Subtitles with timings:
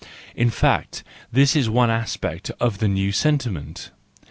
[0.35, 3.91] In fact, this is one aspect of the new sentiment.